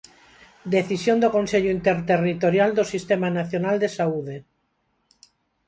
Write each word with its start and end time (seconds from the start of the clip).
Decisión 0.75 1.17
do 1.19 1.33
Consello 1.37 1.71
Interterritorial 1.77 2.69
do 2.77 2.83
sistema 2.93 3.27
nacional 3.39 3.75
de 3.83 3.89
saúde. 3.97 4.35